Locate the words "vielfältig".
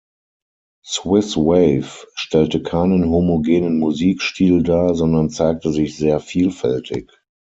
6.19-7.07